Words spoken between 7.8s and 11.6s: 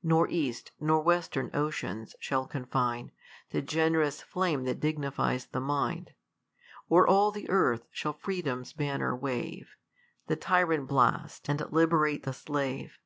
shall freedom's banner wave, The tyrant blast, and